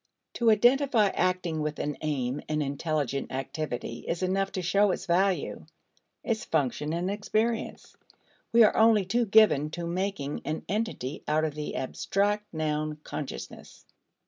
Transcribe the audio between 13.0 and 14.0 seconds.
"consciousness."